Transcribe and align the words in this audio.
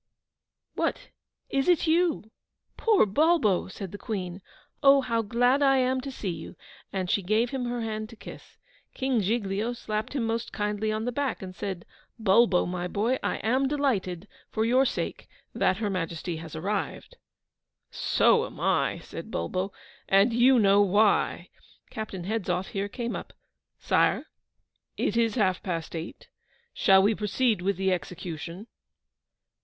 'What, 0.73 1.09
is 1.51 1.69
it 1.69 1.85
you? 1.85 2.31
poor 2.75 3.05
Bulbo!' 3.05 3.67
said 3.67 3.91
the 3.91 3.99
Queen.' 3.99 4.41
Oh, 4.81 5.01
how 5.01 5.21
glad 5.21 5.61
I 5.61 5.77
am 5.77 6.01
to 6.01 6.09
see 6.09 6.31
you,' 6.31 6.55
and 6.91 7.07
she 7.07 7.21
gave 7.21 7.51
him 7.51 7.65
her 7.65 7.81
hand 7.81 8.09
to 8.09 8.15
kiss. 8.15 8.57
King 8.95 9.21
Giglio 9.21 9.73
slapped 9.73 10.13
him 10.13 10.25
most 10.25 10.51
kindly 10.51 10.91
on 10.91 11.05
the 11.05 11.11
back, 11.11 11.43
and 11.43 11.55
said, 11.55 11.85
'Bulbo, 12.17 12.65
my 12.65 12.87
boy, 12.87 13.19
I 13.21 13.35
am 13.43 13.67
delighted, 13.67 14.27
for 14.49 14.65
your 14.65 14.85
sake, 14.85 15.27
that 15.53 15.77
Her 15.77 15.89
Majesty 15.91 16.37
has 16.37 16.55
arrived.' 16.55 17.17
'So 17.91 18.47
am 18.47 18.59
I,' 18.59 18.97
said 19.03 19.29
Bulbo; 19.29 19.71
'and 20.09 20.33
YOU 20.33 20.57
KNOW 20.57 20.81
WHY.' 20.81 21.49
Captain 21.91 22.23
Hedzoff 22.23 22.69
here 22.69 22.89
came 22.89 23.15
up. 23.15 23.33
'Sire, 23.77 24.25
it 24.97 25.15
is 25.15 25.35
half 25.35 25.61
past 25.61 25.95
eight: 25.95 26.27
shall 26.73 27.03
we 27.03 27.13
proceed 27.13 27.61
with 27.61 27.77
the 27.77 27.93
execution? 27.93 28.65